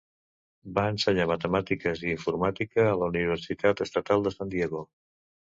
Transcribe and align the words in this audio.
Va 0.77 0.85
ensenyar 0.93 1.27
Matemàtiques 1.31 2.01
i 2.07 2.09
Informàtica 2.15 2.87
a 2.87 2.97
la 3.03 3.13
Universitat 3.15 3.87
Estatal 3.87 4.29
de 4.29 4.37
San 4.39 4.55
Diego. 4.57 4.83